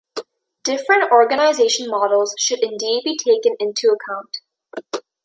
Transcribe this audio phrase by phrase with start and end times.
[0.63, 4.37] Different organization models should indeed be taken into account.